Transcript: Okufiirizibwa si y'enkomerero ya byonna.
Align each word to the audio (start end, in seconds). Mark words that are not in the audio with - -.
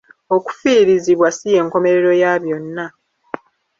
Okufiirizibwa 0.35 1.27
si 1.37 1.47
y'enkomerero 1.53 2.11
ya 2.21 2.31
byonna. 2.41 2.85